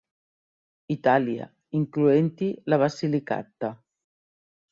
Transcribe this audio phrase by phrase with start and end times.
[0.93, 1.45] Itàlia,
[1.81, 3.73] incloent-hi la Basilicata.